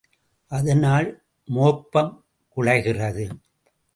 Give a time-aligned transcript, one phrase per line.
[0.51, 1.23] அதனால்
[1.49, 2.23] மோப்பக்
[2.57, 3.25] குழைகிறது.